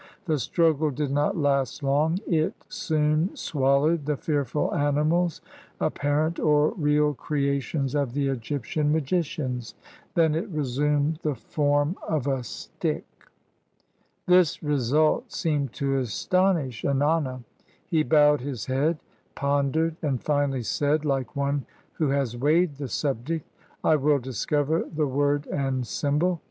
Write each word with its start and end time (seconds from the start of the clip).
The 0.25 0.39
struggle 0.39 0.89
did 0.89 1.11
not 1.11 1.37
last 1.37 1.83
long; 1.83 2.17
it 2.25 2.55
soon 2.69 3.35
swallowed 3.35 4.07
the 4.07 4.17
fearful 4.17 4.73
animals, 4.73 5.41
appar 5.79 6.25
ent 6.25 6.39
or 6.39 6.71
real 6.71 7.13
creations 7.13 7.93
of 7.93 8.13
the 8.13 8.27
Egyptian 8.27 8.91
magicians; 8.91 9.75
then 10.15 10.33
it 10.33 10.49
resumed 10.49 11.19
the 11.21 11.35
form 11.35 11.95
of 12.07 12.25
a 12.25 12.41
stick. 12.43 13.05
This 14.25 14.63
result 14.63 15.31
seemed 15.31 15.71
to 15.73 15.99
astonish 15.99 16.81
Ennana. 16.81 17.43
He 17.87 18.01
bowed 18.01 18.41
his 18.41 18.65
head, 18.65 18.97
pondered, 19.35 19.97
and 20.01 20.19
finally 20.19 20.63
said, 20.63 21.05
like 21.05 21.35
one 21.35 21.67
who 21.93 22.09
has 22.09 22.35
weighed 22.35 22.77
the 22.77 22.87
subject,— 22.87 23.47
"I 23.83 23.97
will 23.97 24.17
discover 24.17 24.83
the 24.91 25.05
word 25.05 25.45
and 25.45 25.85
symbol. 25.85 26.39